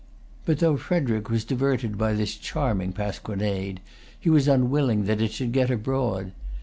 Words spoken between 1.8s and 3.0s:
by this charming